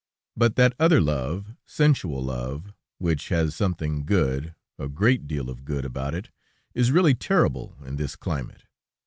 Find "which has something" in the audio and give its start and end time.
2.97-4.03